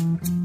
Mm-hmm. 0.00 0.39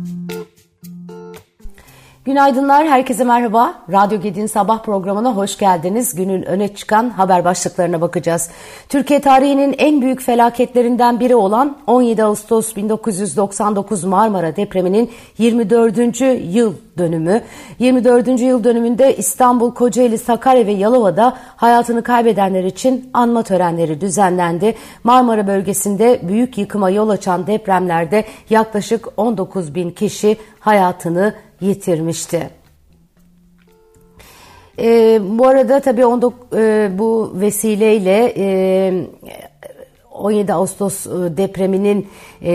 Günaydınlar, 2.26 2.88
herkese 2.88 3.24
merhaba. 3.24 3.74
Radyo 3.92 4.22
Gedi'nin 4.22 4.48
sabah 4.48 4.84
programına 4.84 5.36
hoş 5.36 5.58
geldiniz. 5.58 6.16
Günün 6.16 6.44
öne 6.44 6.76
çıkan 6.76 7.10
haber 7.10 7.46
başlıklarına 7.46 8.02
bakacağız. 8.02 8.50
Türkiye 8.90 9.22
tarihinin 9.22 9.76
en 9.78 10.02
büyük 10.02 10.22
felaketlerinden 10.22 11.20
biri 11.20 11.36
olan 11.36 11.78
17 11.88 12.24
Ağustos 12.24 12.76
1999 12.76 14.04
Marmara 14.04 14.56
depreminin 14.56 15.12
24. 15.38 16.22
yıl 16.56 16.74
dönümü. 16.98 17.42
24. 17.80 18.40
yıl 18.40 18.64
dönümünde 18.64 19.16
İstanbul, 19.18 19.74
Kocaeli, 19.74 20.18
Sakarya 20.18 20.66
ve 20.68 20.72
Yalova'da 20.72 21.38
hayatını 21.56 22.04
kaybedenler 22.04 22.64
için 22.64 23.10
anma 23.14 23.44
törenleri 23.44 24.02
düzenlendi. 24.02 24.76
Marmara 25.04 25.48
bölgesinde 25.48 26.20
büyük 26.24 26.58
yıkıma 26.58 26.90
yol 26.90 27.10
açan 27.10 27.48
depremlerde 27.48 28.26
yaklaşık 28.50 29.08
19 29.18 29.76
bin 29.76 29.92
kişi 29.92 30.38
hayatını 30.60 31.34
yitirmişti. 31.66 32.50
E, 34.80 35.20
bu 35.24 35.48
arada 35.48 35.80
tabii 35.80 36.06
19, 36.06 36.60
e, 36.60 36.90
bu 36.94 37.32
vesileyle 37.36 38.34
e, 38.38 38.94
17 40.16 40.54
Ağustos 40.54 41.08
e, 41.08 41.10
depreminin 41.38 42.08
e, 42.42 42.54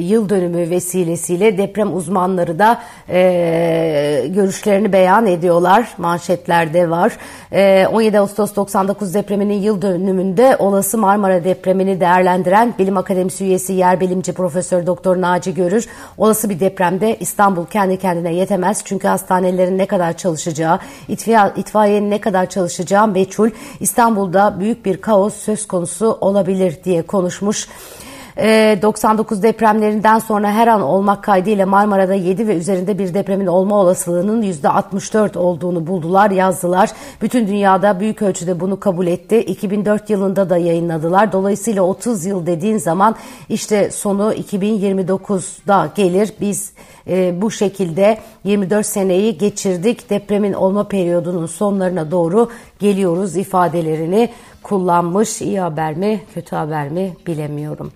yıl 0.00 0.28
dönümü 0.28 0.70
vesilesiyle 0.70 1.58
deprem 1.58 1.96
uzmanları 1.96 2.58
da 2.58 2.82
e, 3.08 4.26
görüşlerini 4.28 4.92
beyan 4.92 5.26
ediyorlar. 5.26 5.94
Manşetlerde 5.98 6.90
var. 6.90 7.16
E, 7.52 7.86
17 7.86 8.18
Ağustos 8.18 8.56
99 8.56 9.14
depreminin 9.14 9.62
yıl 9.62 9.82
dönümünde 9.82 10.56
olası 10.58 10.98
Marmara 10.98 11.44
depremini 11.44 12.00
değerlendiren 12.00 12.74
Bilim 12.78 12.96
Akademisi 12.96 13.44
üyesi 13.44 13.72
yer 13.72 14.00
bilimci 14.00 14.32
Profesör 14.32 14.86
Doktor 14.86 15.20
Naci 15.20 15.54
Görür, 15.54 15.88
olası 16.18 16.50
bir 16.50 16.60
depremde 16.60 17.16
İstanbul 17.20 17.66
kendi 17.66 17.96
kendine 17.96 18.34
yetemez. 18.34 18.82
Çünkü 18.84 19.08
hastanelerin 19.08 19.78
ne 19.78 19.86
kadar 19.86 20.16
çalışacağı, 20.16 20.78
itfaiye, 21.08 21.52
itfaiyenin 21.56 22.10
ne 22.10 22.20
kadar 22.20 22.50
çalışacağı 22.50 23.08
meçhul. 23.08 23.50
İstanbul'da 23.80 24.60
büyük 24.60 24.84
bir 24.84 24.96
kaos 25.00 25.34
söz 25.34 25.68
konusu 25.68 26.18
olabilir 26.20 26.78
diye 26.84 26.89
diye 26.90 27.02
konuşmuş. 27.02 27.68
99 28.36 29.38
ee, 29.38 29.42
depremlerinden 29.42 30.18
sonra 30.18 30.52
her 30.52 30.66
an 30.66 30.82
olmak 30.82 31.24
kaydıyla 31.24 31.66
Marmara'da 31.66 32.14
7 32.14 32.48
ve 32.48 32.56
üzerinde 32.56 32.98
bir 32.98 33.14
depremin 33.14 33.46
olma 33.46 33.76
olasılığının 33.76 34.42
%64 34.42 35.38
olduğunu 35.38 35.86
buldular, 35.86 36.30
yazdılar. 36.30 36.90
Bütün 37.22 37.46
dünyada 37.46 38.00
büyük 38.00 38.22
ölçüde 38.22 38.60
bunu 38.60 38.80
kabul 38.80 39.06
etti. 39.06 39.40
2004 39.40 40.10
yılında 40.10 40.50
da 40.50 40.56
yayınladılar. 40.56 41.32
Dolayısıyla 41.32 41.82
30 41.82 42.26
yıl 42.26 42.46
dediğin 42.46 42.78
zaman 42.78 43.16
işte 43.48 43.90
sonu 43.90 44.34
2029'da 44.34 45.90
gelir. 45.94 46.32
Biz 46.40 46.72
e, 47.08 47.42
bu 47.42 47.50
şekilde 47.50 48.18
24 48.44 48.86
seneyi 48.86 49.38
geçirdik. 49.38 50.10
Depremin 50.10 50.52
olma 50.52 50.88
periyodunun 50.88 51.46
sonlarına 51.46 52.10
doğru 52.10 52.50
geliyoruz 52.78 53.36
ifadelerini 53.36 54.30
kullanmış. 54.62 55.42
İyi 55.42 55.60
haber 55.60 55.94
mi, 55.96 56.20
kötü 56.34 56.56
haber 56.56 56.88
mi 56.88 57.16
bilemiyorum. 57.26 57.92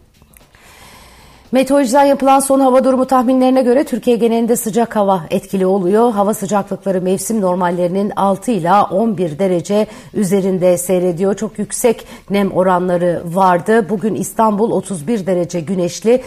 Meteorolojiden 1.55 2.05
yapılan 2.05 2.41
son 2.41 2.61
hava 2.61 2.85
durumu 2.85 3.07
tahminlerine 3.07 3.63
göre 3.63 3.85
Türkiye 3.85 4.17
genelinde 4.17 4.57
sıcak 4.57 4.97
hava 4.97 5.21
etkili 5.31 5.67
oluyor. 5.67 6.13
Hava 6.13 6.35
sıcaklıkları 6.35 7.01
mevsim 7.01 7.41
normallerinin 7.41 8.13
6 8.17 8.51
ila 8.51 8.85
11 8.85 9.39
derece 9.39 9.87
üzerinde 10.15 10.79
seyrediyor. 10.79 11.35
Çok 11.35 11.59
yüksek 11.59 12.07
nem 12.31 12.53
oranları 12.53 13.23
vardı. 13.25 13.89
Bugün 13.89 14.15
İstanbul 14.15 14.71
31 14.71 15.27
derece 15.27 15.61
güneşli, 15.61 16.23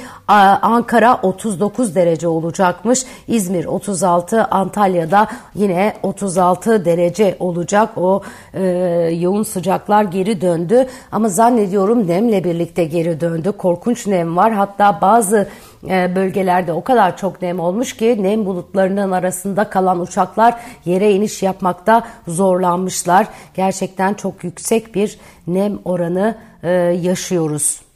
Ankara 0.61 1.20
39 1.22 1.95
derece 1.95 2.28
olacakmış. 2.28 3.05
İzmir 3.28 3.66
36, 3.66 4.45
Antalya'da 4.45 5.27
yine 5.55 5.94
36 6.04 6.86
derece 6.86 7.36
olacak. 7.39 7.89
O 7.98 8.21
e, 8.54 8.64
yoğun 9.20 9.44
sıcaklar 9.44 10.04
geri 10.04 10.42
döndü 10.42 10.88
ama 11.11 11.30
zannediyorum 11.30 12.08
nemle 12.08 12.44
birlikte 12.44 12.86
geri 12.86 13.20
döndü. 13.20 13.52
Korkunç 13.52 14.08
nem 14.08 14.38
var. 14.38 14.54
Hatta 14.54 15.02
bazı 15.02 15.17
bazı 15.17 15.48
e, 15.89 16.16
bölgelerde 16.16 16.73
o 16.73 16.83
kadar 16.83 17.17
çok 17.17 17.42
nem 17.42 17.60
olmuş 17.60 17.94
ki 17.94 18.17
nem 18.23 18.45
bulutlarının 18.45 19.11
arasında 19.11 19.70
kalan 19.70 20.00
uçaklar 20.00 20.55
yere 20.86 21.11
iniş 21.11 21.44
yapmakta 21.44 22.04
zorlanmışlar. 22.28 23.27
Gerçekten 23.54 24.14
çok 24.14 24.44
yüksek 24.44 24.95
bir 24.95 25.20
nem 25.48 25.80
oranı 25.86 26.36
e, 26.64 26.70
yaşıyoruz. 27.02 27.86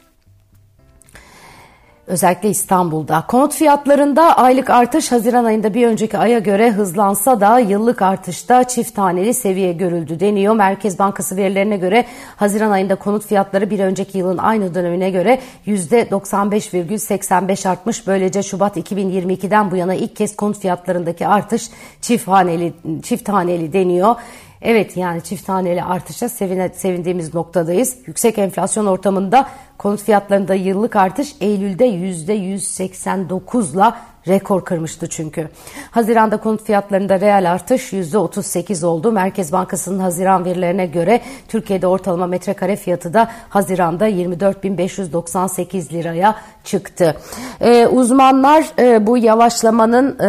Özellikle 2.12 2.50
İstanbul'da. 2.50 3.24
Konut 3.28 3.54
fiyatlarında 3.54 4.38
aylık 4.38 4.70
artış 4.70 5.12
Haziran 5.12 5.46
ayında 5.46 5.74
bir 5.74 5.88
önceki 5.88 6.18
aya 6.18 6.40
göre 6.40 6.72
hızlansa 6.72 7.42
da 7.42 7.60
yıllık 7.60 8.02
artışta 8.02 8.64
çift 8.64 8.96
taneli 8.96 9.34
seviye 9.34 9.74
görüldü 9.74 10.20
deniyor. 10.20 10.56
Merkez 10.56 11.00
Bankası 11.00 11.38
verilerine 11.38 11.78
göre 11.78 12.06
Haziran 12.36 12.72
ayında 12.72 12.96
konut 12.96 13.26
fiyatları 13.26 13.70
bir 13.70 13.80
önceki 13.80 14.18
yılın 14.18 14.38
aynı 14.38 14.76
dönemine 14.76 15.10
göre 15.10 15.40
%95,85 15.68 17.70
artmış. 17.70 18.08
Böylece 18.08 18.44
Şubat 18.44 18.78
2022'den 18.78 19.72
bu 19.72 19.76
yana 19.76 19.94
ilk 19.94 20.16
kez 20.16 20.36
konut 20.36 20.60
fiyatlarındaki 20.60 21.28
artış 21.28 21.70
çift 22.02 22.28
haneli, 22.28 22.74
çift 23.04 23.30
haneli 23.30 23.74
deniyor. 23.74 24.16
Evet 24.62 24.98
yani 24.98 25.24
çift 25.24 25.46
taneli 25.46 25.84
artışa 25.84 26.30
sevine, 26.30 26.70
sevindiğimiz 26.70 27.34
noktadayız. 27.34 27.98
Yüksek 28.06 28.38
enflasyon 28.38 28.86
ortamında 28.86 29.48
konut 29.82 30.04
fiyatlarında 30.04 30.54
yıllık 30.54 30.96
artış 30.96 31.36
Eylül'de 31.42 31.88
%189'la 31.88 33.98
rekor 34.28 34.66
kırmıştı 34.66 35.10
çünkü. 35.10 35.50
Haziranda 35.92 36.38
konut 36.38 36.64
fiyatlarında 36.64 37.20
reel 37.20 37.52
artış 37.52 37.94
%38 37.94 38.86
oldu. 38.86 39.12
Merkez 39.12 39.52
Bankası'nın 39.52 40.00
Haziran 40.00 40.46
verilerine 40.46 40.86
göre 40.86 41.22
Türkiye'de 41.48 41.88
ortalama 41.88 42.28
metrekare 42.28 42.76
fiyatı 42.76 43.14
da 43.14 43.32
Haziran'da 43.50 44.10
24.598 44.10 45.94
liraya 45.94 46.36
çıktı. 46.64 47.18
Ee, 47.62 47.88
uzmanlar 47.88 48.66
e, 48.80 49.08
bu 49.08 49.18
yavaşlamanın 49.18 50.20
e, 50.20 50.26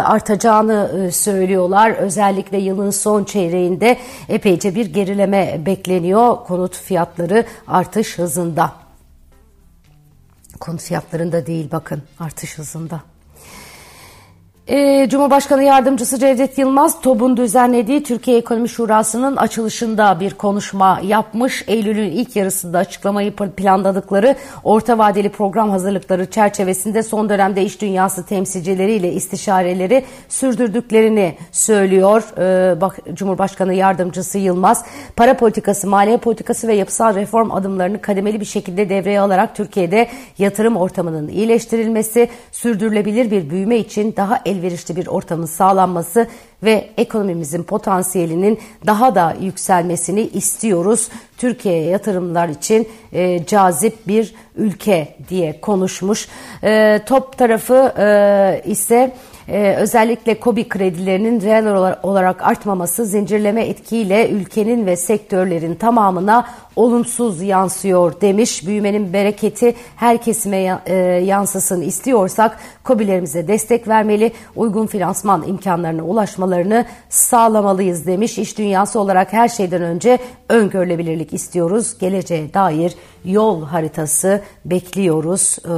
artacağını 0.00 1.06
e, 1.06 1.10
söylüyorlar. 1.10 1.90
Özellikle 1.90 2.58
yılın 2.58 2.90
son 2.90 3.24
çeyreğinde 3.24 3.96
epeyce 4.28 4.74
bir 4.74 4.92
gerileme 4.92 5.60
bekleniyor 5.66 6.36
konut 6.46 6.76
fiyatları 6.76 7.44
artış 7.66 8.18
hızında. 8.18 8.87
Konut 10.60 10.82
fiyatlarında 10.82 11.46
değil 11.46 11.68
bakın 11.72 12.02
artış 12.18 12.58
hızında. 12.58 13.02
Ee, 14.70 15.06
Cumhurbaşkanı 15.10 15.62
Yardımcısı 15.62 16.18
Cevdet 16.18 16.58
Yılmaz, 16.58 17.00
TOB'un 17.00 17.36
düzenlediği 17.36 18.02
Türkiye 18.02 18.38
Ekonomi 18.38 18.68
Şurası'nın 18.68 19.36
açılışında 19.36 20.20
bir 20.20 20.34
konuşma 20.34 21.00
yapmış. 21.02 21.64
Eylül'ün 21.66 22.10
ilk 22.10 22.36
yarısında 22.36 22.78
açıklamayı 22.78 23.32
planladıkları 23.32 24.36
orta 24.64 24.98
vadeli 24.98 25.28
program 25.28 25.70
hazırlıkları 25.70 26.30
çerçevesinde 26.30 27.02
son 27.02 27.28
dönemde 27.28 27.62
iş 27.62 27.80
dünyası 27.80 28.26
temsilcileriyle 28.26 29.12
istişareleri 29.12 30.04
sürdürdüklerini 30.28 31.34
söylüyor. 31.52 32.22
Ee, 32.38 33.14
Cumhurbaşkanı 33.14 33.74
Yardımcısı 33.74 34.38
Yılmaz, 34.38 34.84
para 35.16 35.36
politikası, 35.36 35.86
maliye 35.86 36.16
politikası 36.16 36.68
ve 36.68 36.74
yapısal 36.74 37.14
reform 37.14 37.52
adımlarını 37.52 38.00
kademeli 38.00 38.40
bir 38.40 38.44
şekilde 38.44 38.88
devreye 38.88 39.20
alarak 39.20 39.56
Türkiye'de 39.56 40.08
yatırım 40.38 40.76
ortamının 40.76 41.28
iyileştirilmesi, 41.28 42.28
sürdürülebilir 42.52 43.30
bir 43.30 43.50
büyüme 43.50 43.76
için 43.78 44.14
daha 44.16 44.40
el 44.44 44.57
elverişli 44.58 44.96
bir 44.96 45.06
ortamın 45.06 45.46
sağlanması 45.46 46.26
ve 46.62 46.90
ekonomimizin 46.96 47.62
potansiyelinin 47.62 48.58
daha 48.86 49.14
da 49.14 49.36
yükselmesini 49.40 50.20
istiyoruz. 50.20 51.08
Türkiye'ye 51.38 51.84
yatırımlar 51.84 52.48
için 52.48 52.88
e, 53.12 53.46
cazip 53.46 54.08
bir 54.08 54.34
ülke 54.56 55.16
diye 55.28 55.60
konuşmuş. 55.60 56.28
E, 56.64 57.00
top 57.06 57.38
tarafı 57.38 57.92
e, 57.98 58.62
ise 58.70 59.14
ee, 59.48 59.74
özellikle 59.78 60.40
KOBİ 60.40 60.68
kredilerinin 60.68 61.40
reel 61.40 61.96
olarak 62.02 62.42
artmaması 62.42 63.04
zincirleme 63.04 63.66
etkiyle 63.66 64.30
ülkenin 64.30 64.86
ve 64.86 64.96
sektörlerin 64.96 65.74
tamamına 65.74 66.46
olumsuz 66.76 67.42
yansıyor 67.42 68.20
demiş. 68.20 68.66
Büyümenin 68.66 69.12
bereketi 69.12 69.74
her 69.96 70.22
kesime 70.22 70.80
e, 70.86 70.94
yansısın 71.24 71.80
istiyorsak 71.80 72.58
KOBİ'lerimize 72.84 73.48
destek 73.48 73.88
vermeli, 73.88 74.32
uygun 74.56 74.86
finansman 74.86 75.48
imkanlarına 75.48 76.02
ulaşmalarını 76.02 76.84
sağlamalıyız 77.08 78.06
demiş. 78.06 78.38
İş 78.38 78.58
dünyası 78.58 79.00
olarak 79.00 79.32
her 79.32 79.48
şeyden 79.48 79.82
önce 79.82 80.18
öngörülebilirlik 80.48 81.34
istiyoruz. 81.34 81.98
Geleceğe 81.98 82.54
dair 82.54 82.94
yol 83.24 83.64
haritası 83.64 84.42
bekliyoruz 84.64 85.58
e, 85.64 85.68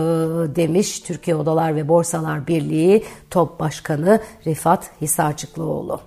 demiş 0.56 1.00
Türkiye 1.00 1.36
Odalar 1.36 1.76
ve 1.76 1.88
Borsalar 1.88 2.46
Birliği 2.46 3.04
Top 3.30 3.59
Başkanı 3.60 4.20
Rifat 4.46 4.90
Hisarcıklıoğlu. 5.00 6.00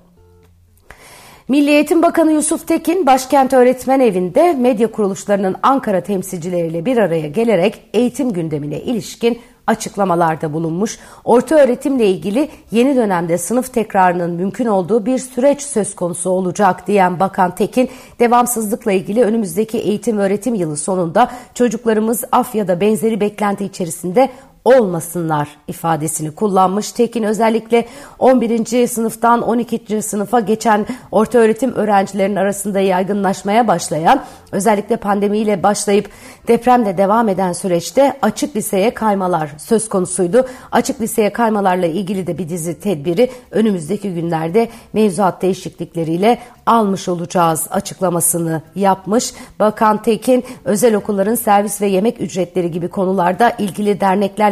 Milli 1.47 1.69
Eğitim 1.69 2.01
Bakanı 2.01 2.31
Yusuf 2.31 2.67
Tekin, 2.67 3.05
Başkent 3.05 3.53
Öğretmen 3.53 3.99
Evi'nde 3.99 4.53
medya 4.53 4.91
kuruluşlarının 4.91 5.55
Ankara 5.63 6.01
temsilcileriyle 6.01 6.85
bir 6.85 6.97
araya 6.97 7.27
gelerek 7.27 7.81
eğitim 7.93 8.33
gündemine 8.33 8.81
ilişkin 8.81 9.41
açıklamalarda 9.67 10.53
bulunmuş. 10.53 10.99
Orta 11.23 11.55
öğretimle 11.55 12.07
ilgili 12.07 12.49
yeni 12.71 12.95
dönemde 12.95 13.37
sınıf 13.37 13.73
tekrarının 13.73 14.31
mümkün 14.31 14.65
olduğu 14.65 15.05
bir 15.05 15.17
süreç 15.17 15.61
söz 15.61 15.95
konusu 15.95 16.29
olacak 16.29 16.87
diyen 16.87 17.19
Bakan 17.19 17.55
Tekin, 17.55 17.89
devamsızlıkla 18.19 18.91
ilgili 18.91 19.23
önümüzdeki 19.23 19.77
eğitim 19.77 20.17
öğretim 20.17 20.55
yılı 20.55 20.77
sonunda 20.77 21.31
çocuklarımız 21.53 22.23
af 22.31 22.55
ya 22.55 22.67
da 22.67 22.81
benzeri 22.81 23.21
beklenti 23.21 23.65
içerisinde 23.65 24.29
olmasınlar 24.65 25.47
ifadesini 25.67 26.31
kullanmış. 26.31 26.91
Tekin 26.91 27.23
özellikle 27.23 27.85
11. 28.19 28.87
sınıftan 28.87 29.41
12. 29.41 30.01
sınıfa 30.01 30.39
geçen 30.39 30.85
orta 31.11 31.37
öğretim 31.39 31.73
öğrencilerinin 31.73 32.35
arasında 32.35 32.79
yaygınlaşmaya 32.79 33.67
başlayan 33.67 34.23
özellikle 34.51 34.97
pandemiyle 34.97 35.63
başlayıp 35.63 36.09
depremde 36.47 36.97
devam 36.97 37.29
eden 37.29 37.53
süreçte 37.53 38.17
açık 38.21 38.55
liseye 38.55 38.93
kaymalar 38.93 39.49
söz 39.57 39.89
konusuydu. 39.89 40.45
Açık 40.71 41.01
liseye 41.01 41.33
kaymalarla 41.33 41.85
ilgili 41.85 42.27
de 42.27 42.37
bir 42.37 42.49
dizi 42.49 42.79
tedbiri 42.79 43.31
önümüzdeki 43.51 44.13
günlerde 44.13 44.69
mevzuat 44.93 45.41
değişiklikleriyle 45.41 46.39
almış 46.65 47.07
olacağız 47.07 47.67
açıklamasını 47.71 48.61
yapmış. 48.75 49.33
Bakan 49.59 50.01
Tekin 50.01 50.43
özel 50.65 50.95
okulların 50.95 51.35
servis 51.35 51.81
ve 51.81 51.87
yemek 51.87 52.21
ücretleri 52.21 52.71
gibi 52.71 52.87
konularda 52.87 53.49
ilgili 53.49 53.99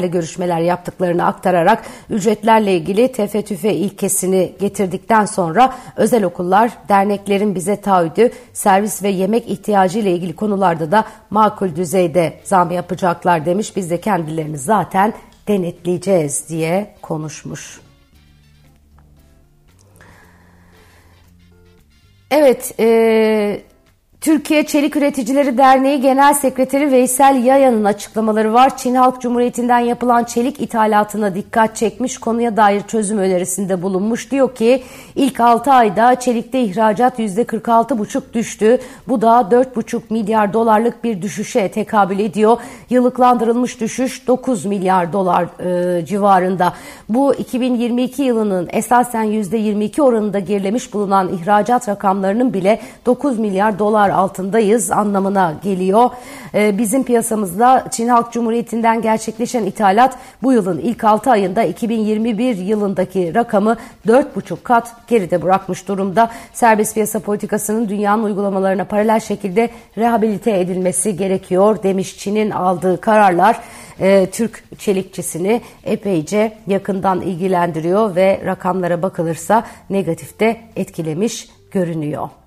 derneklerle 0.01 0.07
görüşmeler 0.07 0.59
yaptıklarını 0.59 1.25
aktararak 1.25 1.83
ücretlerle 2.09 2.75
ilgili 2.75 3.11
tefe 3.11 3.73
ilkesini 3.73 4.55
getirdikten 4.59 5.25
sonra 5.25 5.73
özel 5.95 6.23
okullar 6.23 6.71
derneklerin 6.89 7.55
bize 7.55 7.81
taahhüdü 7.81 8.31
servis 8.53 9.03
ve 9.03 9.09
yemek 9.09 9.49
ihtiyacı 9.49 9.99
ile 9.99 10.11
ilgili 10.11 10.35
konularda 10.35 10.91
da 10.91 11.05
makul 11.29 11.75
düzeyde 11.75 12.33
zam 12.43 12.71
yapacaklar 12.71 13.45
demiş. 13.45 13.75
Biz 13.75 13.89
de 13.89 14.01
kendilerini 14.01 14.57
zaten 14.57 15.13
denetleyeceğiz 15.47 16.49
diye 16.49 16.95
konuşmuş. 17.01 17.81
Evet, 22.31 22.73
e, 22.79 23.61
Türkiye 24.21 24.65
Çelik 24.65 24.95
Üreticileri 24.95 25.57
Derneği 25.57 26.01
Genel 26.01 26.33
Sekreteri 26.33 26.91
Veysel 26.91 27.43
Yaya'nın 27.45 27.85
açıklamaları 27.85 28.53
var. 28.53 28.77
Çin 28.77 28.95
Halk 28.95 29.21
Cumhuriyeti'nden 29.21 29.79
yapılan 29.79 30.23
çelik 30.23 30.61
ithalatına 30.61 31.35
dikkat 31.35 31.75
çekmiş, 31.75 32.17
konuya 32.17 32.57
dair 32.57 32.81
çözüm 32.81 33.17
önerisinde 33.17 33.81
bulunmuş. 33.81 34.31
Diyor 34.31 34.55
ki 34.55 34.83
ilk 35.15 35.39
6 35.39 35.71
ayda 35.71 36.19
çelikte 36.19 36.61
ihracat 36.61 37.19
%46,5 37.19 38.21
düştü. 38.33 38.79
Bu 39.07 39.21
da 39.21 39.27
4,5 39.51 40.01
milyar 40.09 40.53
dolarlık 40.53 41.03
bir 41.03 41.21
düşüşe 41.21 41.71
tekabül 41.71 42.19
ediyor. 42.19 42.57
Yıllıklandırılmış 42.89 43.81
düşüş 43.81 44.27
9 44.27 44.65
milyar 44.65 45.13
dolar 45.13 45.45
e, 45.99 46.05
civarında. 46.05 46.73
Bu 47.09 47.35
2022 47.35 48.21
yılının 48.21 48.69
esasen 48.71 49.25
%22 49.25 50.01
oranında 50.01 50.39
gerilemiş 50.39 50.93
bulunan 50.93 51.33
ihracat 51.33 51.89
rakamlarının 51.89 52.53
bile 52.53 52.79
9 53.05 53.39
milyar 53.39 53.79
dolar 53.79 54.10
altındayız 54.11 54.91
anlamına 54.91 55.53
geliyor. 55.63 56.09
Ee, 56.53 56.77
bizim 56.77 57.03
piyasamızda 57.03 57.85
Çin 57.91 58.07
Halk 58.07 58.31
Cumhuriyeti'nden 58.31 59.01
gerçekleşen 59.01 59.65
ithalat 59.65 60.17
bu 60.43 60.53
yılın 60.53 60.79
ilk 60.79 61.03
6 61.03 61.31
ayında 61.31 61.63
2021 61.63 62.57
yılındaki 62.57 63.35
rakamı 63.35 63.77
4,5 64.07 64.63
kat 64.63 65.07
geride 65.07 65.41
bırakmış 65.41 65.87
durumda. 65.87 66.31
Serbest 66.53 66.93
piyasa 66.93 67.19
politikasının 67.19 67.89
dünyanın 67.89 68.23
uygulamalarına 68.23 68.85
paralel 68.85 69.19
şekilde 69.19 69.69
rehabilite 69.97 70.59
edilmesi 70.59 71.17
gerekiyor 71.17 71.83
demiş 71.83 72.17
Çin'in 72.17 72.51
aldığı 72.51 73.01
kararlar 73.01 73.61
e, 73.99 74.29
Türk 74.31 74.63
çelikçisini 74.79 75.61
epeyce 75.83 76.57
yakından 76.67 77.21
ilgilendiriyor 77.21 78.15
ve 78.15 78.41
rakamlara 78.45 79.01
bakılırsa 79.01 79.63
negatifte 79.89 80.61
etkilemiş 80.75 81.49
görünüyor. 81.71 82.40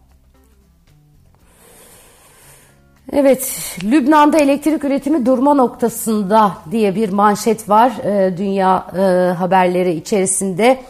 Evet, 3.12 3.76
Lübnan'da 3.84 4.38
elektrik 4.38 4.84
üretimi 4.84 5.26
durma 5.26 5.54
noktasında 5.54 6.52
diye 6.70 6.94
bir 6.94 7.08
manşet 7.08 7.68
var 7.68 7.92
e, 8.04 8.38
dünya 8.38 8.86
e, 8.96 9.32
haberleri 9.32 9.92
içerisinde. 9.92 10.80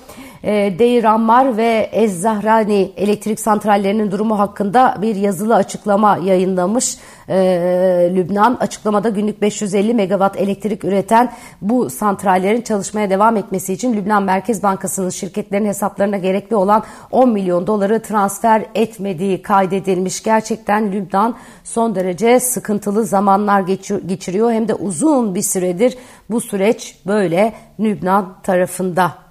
E, 0.45 0.79
Deir 0.79 1.05
Ammar 1.05 1.57
ve 1.57 1.89
Ez-Zahrani 1.93 2.93
elektrik 2.97 3.41
santrallerinin 3.41 4.11
durumu 4.11 4.39
hakkında 4.39 4.97
bir 5.03 5.17
yazılı 5.17 5.55
açıklama 5.55 6.19
yayınlamış 6.25 6.97
e, 7.29 7.37
Lübnan. 8.15 8.57
Açıklamada 8.61 9.09
günlük 9.09 9.43
550 9.43 9.95
megawatt 9.95 10.37
elektrik 10.37 10.85
üreten 10.85 11.33
bu 11.63 11.91
santrallerin 11.91 12.63
çalışmaya 12.63 13.11
devam 13.11 13.37
etmesi 13.37 13.73
için 13.73 13.95
Lübnan 13.95 14.23
Merkez 14.23 14.63
Bankası'nın 14.63 15.11
şirketlerin 15.11 15.67
hesaplarına 15.67 16.17
gerekli 16.17 16.57
olan 16.57 16.83
10 17.11 17.29
milyon 17.31 17.67
doları 17.67 18.03
transfer 18.03 18.65
etmediği 18.75 19.43
kaydedilmiş. 19.43 20.23
Gerçekten 20.23 20.93
Lübnan 20.93 21.35
son 21.65 21.95
derece 21.95 22.41
sıkıntılı 22.41 23.05
zamanlar 23.05 23.61
geçiriyor 24.07 24.53
hem 24.53 24.69
de 24.69 24.75
uzun 24.75 25.35
bir 25.35 25.43
süredir 25.43 25.99
bu 26.31 26.41
süreç 26.41 26.99
böyle 27.07 27.53
Lübnan 27.81 28.35
tarafında. 28.43 29.24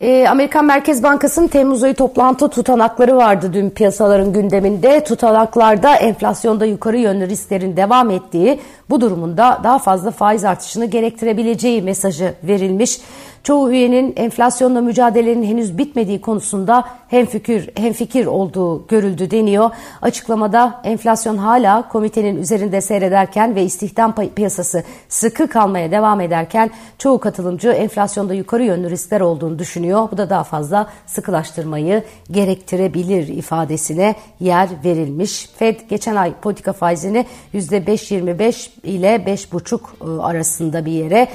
E, 0.00 0.28
Amerikan 0.28 0.64
Merkez 0.64 1.02
Bankası'nın 1.02 1.46
Temmuz 1.46 1.82
ayı 1.82 1.94
toplantı 1.94 2.48
tutanakları 2.48 3.16
vardı 3.16 3.50
dün 3.52 3.70
piyasaların 3.70 4.32
gündeminde. 4.32 5.04
Tutanaklarda 5.04 5.96
enflasyonda 5.96 6.66
yukarı 6.66 6.98
yönlü 6.98 7.28
risklerin 7.28 7.76
devam 7.76 8.10
ettiği 8.10 8.60
bu 8.90 9.00
durumunda 9.00 9.60
daha 9.64 9.78
fazla 9.78 10.10
faiz 10.10 10.44
artışını 10.44 10.84
gerektirebileceği 10.84 11.82
mesajı 11.82 12.34
verilmiş. 12.42 13.00
Çoğu 13.46 13.70
üyenin 13.70 14.12
enflasyonla 14.16 14.80
mücadelenin 14.80 15.42
henüz 15.42 15.78
bitmediği 15.78 16.20
konusunda 16.20 16.84
hemfikir, 17.08 17.70
hemfikir 17.76 18.26
olduğu 18.26 18.86
görüldü 18.86 19.30
deniyor. 19.30 19.70
Açıklamada 20.02 20.80
enflasyon 20.84 21.36
hala 21.36 21.88
komitenin 21.88 22.36
üzerinde 22.36 22.80
seyrederken 22.80 23.54
ve 23.54 23.64
istihdam 23.64 24.14
piyasası 24.34 24.84
sıkı 25.08 25.48
kalmaya 25.48 25.90
devam 25.90 26.20
ederken 26.20 26.70
çoğu 26.98 27.20
katılımcı 27.20 27.68
enflasyonda 27.68 28.34
yukarı 28.34 28.64
yönlü 28.64 28.90
riskler 28.90 29.20
olduğunu 29.20 29.58
düşünüyor. 29.58 30.08
Bu 30.12 30.18
da 30.18 30.30
daha 30.30 30.44
fazla 30.44 30.86
sıkılaştırmayı 31.06 32.02
gerektirebilir 32.30 33.28
ifadesine 33.28 34.14
yer 34.40 34.68
verilmiş. 34.84 35.50
Fed 35.58 35.80
geçen 35.88 36.16
ay 36.16 36.32
politika 36.34 36.72
faizini 36.72 37.26
%5.25 37.54 38.68
ile 38.82 39.16
5.5 39.16 39.80
ıı, 40.04 40.24
arasında 40.24 40.86
bir 40.86 40.92
yere 40.92 41.28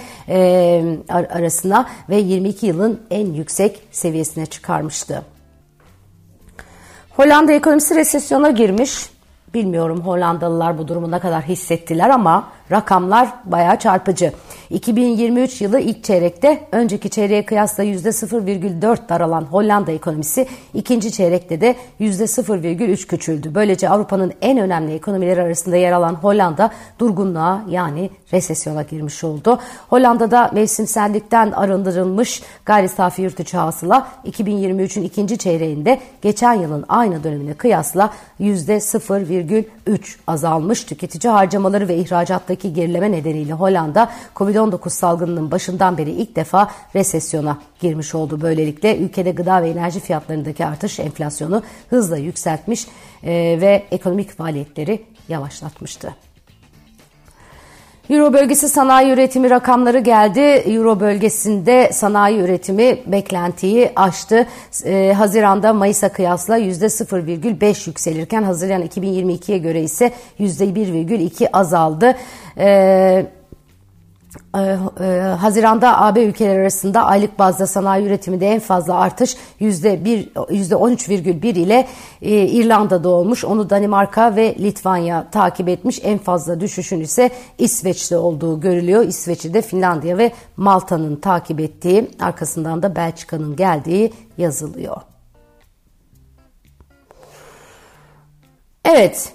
arasına 1.09 1.87
ve 2.09 2.17
22 2.17 2.65
yılın 2.65 3.01
en 3.11 3.33
yüksek 3.33 3.79
seviyesine 3.91 4.45
çıkarmıştı. 4.45 5.25
Hollanda 7.09 7.51
ekonomisi 7.51 7.95
resesyona 7.95 8.49
girmiş. 8.49 9.09
Bilmiyorum 9.53 10.01
Hollandalılar 10.01 10.77
bu 10.77 10.87
durumu 10.87 11.11
ne 11.11 11.19
kadar 11.19 11.43
hissettiler 11.43 12.09
ama 12.09 12.47
rakamlar 12.71 13.27
bayağı 13.45 13.79
çarpıcı. 13.79 14.33
2023 14.71 15.61
yılı 15.61 15.79
ilk 15.79 16.03
çeyrekte 16.03 16.67
önceki 16.71 17.09
çeyreğe 17.09 17.45
kıyasla 17.45 17.83
%0,4 17.83 19.09
daralan 19.09 19.41
Hollanda 19.41 19.91
ekonomisi 19.91 20.47
ikinci 20.73 21.11
çeyrekte 21.11 21.61
de 21.61 21.75
%0,3 21.99 23.07
küçüldü. 23.07 23.55
Böylece 23.55 23.89
Avrupa'nın 23.89 24.33
en 24.41 24.57
önemli 24.57 24.93
ekonomileri 24.93 25.41
arasında 25.41 25.75
yer 25.75 25.91
alan 25.91 26.13
Hollanda 26.13 26.71
durgunluğa 26.99 27.61
yani 27.69 28.09
resesyona 28.33 28.81
girmiş 28.81 29.23
oldu. 29.23 29.59
Hollanda'da 29.89 30.51
mevsimsellikten 30.53 31.51
arındırılmış 31.51 32.43
gayri 32.65 32.89
safi 32.89 33.21
yurt 33.21 33.39
içi 33.39 33.57
hasıla 33.57 34.07
2023'ün 34.25 35.03
ikinci 35.03 35.37
çeyreğinde 35.37 35.99
geçen 36.21 36.53
yılın 36.53 36.85
aynı 36.89 37.23
dönemine 37.23 37.53
kıyasla 37.53 38.13
%0,3 38.39 39.99
azalmış. 40.27 40.83
Tüketici 40.83 41.33
harcamaları 41.33 41.87
ve 41.87 41.95
ihracattaki 41.95 42.73
gerileme 42.73 43.11
nedeniyle 43.11 43.53
Hollanda 43.53 44.09
covid 44.35 44.60
Covid-19 44.61 44.89
salgınının 44.89 45.51
başından 45.51 45.97
beri 45.97 46.11
ilk 46.11 46.35
defa 46.35 46.71
resesyona 46.95 47.57
girmiş 47.79 48.15
oldu. 48.15 48.41
Böylelikle 48.41 48.97
ülkede 48.97 49.31
gıda 49.31 49.63
ve 49.63 49.69
enerji 49.69 49.99
fiyatlarındaki 49.99 50.65
artış 50.65 50.99
enflasyonu 50.99 51.63
hızla 51.89 52.17
yükseltmiş 52.17 52.87
e, 53.23 53.57
ve 53.61 53.83
ekonomik 53.91 54.37
faaliyetleri 54.37 55.05
yavaşlatmıştı. 55.29 56.15
Euro 58.09 58.33
bölgesi 58.33 58.69
sanayi 58.69 59.13
üretimi 59.13 59.49
rakamları 59.49 59.99
geldi. 59.99 60.39
Euro 60.39 60.99
bölgesinde 60.99 61.89
sanayi 61.93 62.39
üretimi 62.39 62.97
beklentiyi 63.05 63.91
aştı. 63.95 64.47
E, 64.85 65.13
Haziran'da 65.17 65.73
Mayıs'a 65.73 66.09
kıyasla 66.09 66.59
%0,5 66.59 67.89
yükselirken 67.89 68.43
Haziran 68.43 68.81
2022'ye 68.81 69.57
göre 69.57 69.81
ise 69.81 70.11
%1,2 70.39 71.49
azaldı. 71.53 72.15
E, 72.57 72.65
e, 72.65 72.67
e, 72.67 73.40
Haziranda 75.39 76.01
AB 76.01 76.23
ülkeleri 76.23 76.59
arasında 76.59 77.05
aylık 77.05 77.39
bazda 77.39 77.67
sanayi 77.67 78.05
üretiminde 78.05 78.47
en 78.47 78.59
fazla 78.59 78.95
artış 78.95 79.35
%13,1 79.61 81.47
ile 81.47 81.87
e, 82.21 82.47
İrlanda'da 82.47 83.09
olmuş. 83.09 83.45
Onu 83.45 83.69
Danimarka 83.69 84.35
ve 84.35 84.55
Litvanya 84.59 85.27
takip 85.31 85.69
etmiş. 85.69 85.99
En 86.03 86.17
fazla 86.17 86.59
düşüşün 86.59 86.99
ise 86.99 87.29
İsveç'te 87.57 88.17
olduğu 88.17 88.59
görülüyor. 88.59 89.03
İsveç'i 89.03 89.53
de 89.53 89.61
Finlandiya 89.61 90.17
ve 90.17 90.31
Malta'nın 90.57 91.15
takip 91.15 91.59
ettiği, 91.59 92.11
arkasından 92.19 92.83
da 92.83 92.95
Belçika'nın 92.95 93.55
geldiği 93.55 94.13
yazılıyor. 94.37 94.97
Evet, 98.85 99.33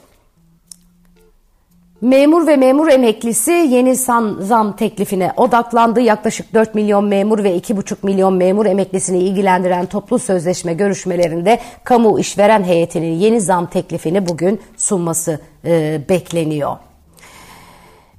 Memur 2.01 2.47
ve 2.47 2.57
memur 2.57 2.89
emeklisi 2.89 3.51
yeni 3.51 3.97
zam 4.41 4.77
teklifine 4.77 5.33
odaklandı. 5.37 6.01
Yaklaşık 6.01 6.55
4 6.55 6.75
milyon 6.75 7.05
memur 7.05 7.45
ve 7.45 7.57
2,5 7.57 7.97
milyon 8.03 8.35
memur 8.35 8.67
emeklisini 8.67 9.19
ilgilendiren 9.19 9.87
toplu 9.87 10.19
sözleşme 10.19 10.75
görüşmelerinde 10.75 11.61
kamu 11.85 12.19
işveren 12.21 12.63
heyetinin 12.63 13.13
yeni 13.13 13.41
zam 13.41 13.67
teklifini 13.67 14.29
bugün 14.29 14.61
sunması 14.77 15.41
e, 15.65 16.01
bekleniyor. 16.09 16.77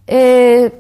E, 0.09 0.71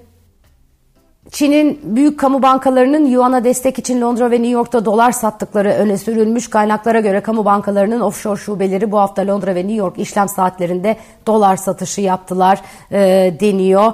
Çin'in 1.31 1.79
büyük 1.83 2.19
kamu 2.19 2.41
bankalarının 2.41 3.05
Yuan'a 3.05 3.43
destek 3.43 3.79
için 3.79 4.01
Londra 4.01 4.31
ve 4.31 4.35
New 4.35 4.47
York'ta 4.47 4.85
dolar 4.85 5.11
sattıkları 5.11 5.69
öne 5.69 5.97
sürülmüş. 5.97 6.49
Kaynaklara 6.49 6.99
göre 6.99 7.21
kamu 7.21 7.45
bankalarının 7.45 8.01
offshore 8.01 8.39
şubeleri 8.39 8.91
bu 8.91 8.99
hafta 8.99 9.27
Londra 9.27 9.55
ve 9.55 9.59
New 9.59 9.73
York 9.73 9.99
işlem 9.99 10.29
saatlerinde 10.29 10.97
dolar 11.27 11.55
satışı 11.55 12.01
yaptılar 12.01 12.61
e, 12.91 12.97
deniyor. 13.39 13.93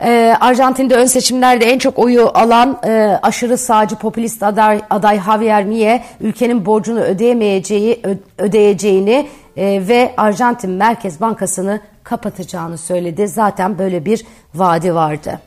Ee, 0.00 0.36
Arjantin'de 0.40 0.94
ön 0.94 1.06
seçimlerde 1.06 1.64
en 1.64 1.78
çok 1.78 1.98
oyu 1.98 2.30
alan 2.34 2.78
e, 2.84 3.18
aşırı 3.22 3.58
sağcı 3.58 3.96
popülist 3.96 4.42
aday, 4.42 4.80
aday 4.90 5.20
Javier 5.26 5.64
Milei 5.64 6.02
ülkenin 6.20 6.66
borcunu 6.66 7.00
ödeyemeyeceği 7.00 8.02
ödeyeceğini 8.38 9.28
e, 9.56 9.88
ve 9.88 10.14
Arjantin 10.16 10.70
Merkez 10.70 11.20
Bankası'nı 11.20 11.80
kapatacağını 12.04 12.78
söyledi. 12.78 13.28
Zaten 13.28 13.78
böyle 13.78 14.04
bir 14.04 14.24
vaadi 14.54 14.94
vardı. 14.94 15.40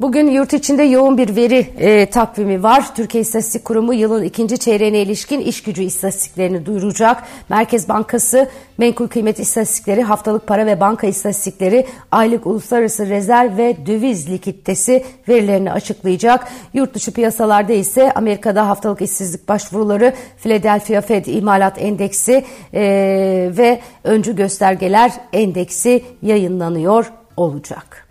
Bugün 0.00 0.30
yurt 0.30 0.52
içinde 0.52 0.82
yoğun 0.82 1.18
bir 1.18 1.36
veri 1.36 1.66
e, 1.78 2.06
takvimi 2.06 2.62
var. 2.62 2.94
Türkiye 2.94 3.22
İstatistik 3.22 3.64
Kurumu 3.64 3.94
yılın 3.94 4.22
ikinci 4.22 4.58
çeyreğine 4.58 5.02
ilişkin 5.02 5.40
iş 5.40 5.62
gücü 5.62 5.82
istatistiklerini 5.82 6.66
duyuracak. 6.66 7.22
Merkez 7.48 7.88
Bankası 7.88 8.48
menkul 8.78 9.08
kıymet 9.08 9.38
istatistikleri, 9.38 10.02
haftalık 10.02 10.46
para 10.46 10.66
ve 10.66 10.80
banka 10.80 11.06
istatistikleri, 11.06 11.86
aylık 12.12 12.46
uluslararası 12.46 13.08
rezerv 13.08 13.56
ve 13.56 13.76
döviz 13.86 14.30
likiditesi 14.30 15.04
verilerini 15.28 15.72
açıklayacak. 15.72 16.48
Yurt 16.74 16.94
dışı 16.94 17.12
piyasalarda 17.12 17.72
ise 17.72 18.12
Amerika'da 18.12 18.68
haftalık 18.68 19.02
işsizlik 19.02 19.48
başvuruları, 19.48 20.14
Philadelphia 20.42 21.00
Fed 21.00 21.26
imalat 21.26 21.82
endeksi 21.82 22.44
e, 22.74 22.82
ve 23.56 23.80
öncü 24.04 24.36
göstergeler 24.36 25.12
endeksi 25.32 26.02
yayınlanıyor 26.22 27.12
olacak. 27.36 28.07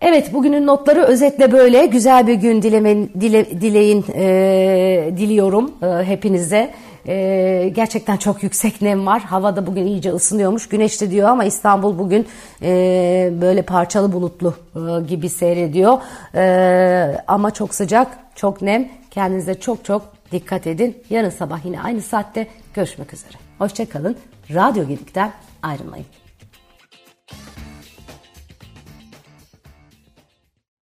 Evet 0.00 0.32
bugünün 0.32 0.66
notları 0.66 1.02
özetle 1.02 1.52
böyle. 1.52 1.86
Güzel 1.86 2.26
bir 2.26 2.34
gün 2.34 2.62
dilemen, 2.62 3.08
dile, 3.20 3.60
dileyin 3.60 4.04
e, 4.14 5.12
diliyorum 5.16 5.72
e, 5.82 5.86
hepinize. 5.86 6.74
E, 7.08 7.72
gerçekten 7.74 8.16
çok 8.16 8.42
yüksek 8.42 8.82
nem 8.82 9.06
var. 9.06 9.22
Hava 9.22 9.56
da 9.56 9.66
bugün 9.66 9.86
iyice 9.86 10.12
ısınıyormuş. 10.12 10.68
Güneşli 10.68 11.10
diyor 11.10 11.28
ama 11.28 11.44
İstanbul 11.44 11.98
bugün 11.98 12.26
e, 12.62 13.32
böyle 13.40 13.62
parçalı 13.62 14.12
bulutlu 14.12 14.54
e, 14.74 15.06
gibi 15.06 15.28
seyrediyor. 15.28 15.98
E, 16.34 17.22
ama 17.26 17.50
çok 17.50 17.74
sıcak, 17.74 18.18
çok 18.34 18.62
nem. 18.62 18.88
Kendinize 19.10 19.60
çok 19.60 19.84
çok 19.84 20.02
dikkat 20.32 20.66
edin. 20.66 20.96
Yarın 21.10 21.30
sabah 21.30 21.64
yine 21.64 21.80
aynı 21.80 22.02
saatte 22.02 22.46
görüşmek 22.74 23.14
üzere. 23.14 23.32
Hoşçakalın. 23.58 24.16
Radyo 24.54 24.88
Gedik'ten 24.88 25.32
ayrılmayın. 25.62 26.19